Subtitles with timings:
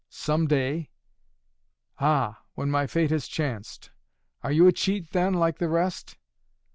[0.09, 0.89] Some day"
[1.99, 2.41] "Ah!
[2.55, 3.91] When my fate has chanced!
[4.41, 6.17] Are you a cheat then, like the rest?"